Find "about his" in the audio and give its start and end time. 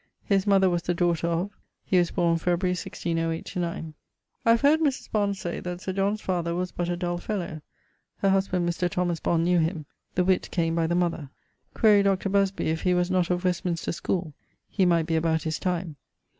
15.15-15.59